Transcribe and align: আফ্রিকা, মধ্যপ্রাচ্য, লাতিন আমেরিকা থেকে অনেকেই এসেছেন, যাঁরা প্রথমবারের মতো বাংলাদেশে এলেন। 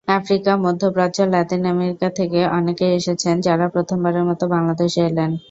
আফ্রিকা, 0.07 0.51
মধ্যপ্রাচ্য, 0.57 1.19
লাতিন 1.33 1.61
আমেরিকা 1.65 2.07
থেকে 2.09 2.39
অনেকেই 2.49 2.91
এসেছেন, 2.95 3.35
যাঁরা 3.41 3.67
প্রথমবারের 3.69 4.25
মতো 4.29 4.45
বাংলাদেশে 4.47 5.01
এলেন। 5.09 5.31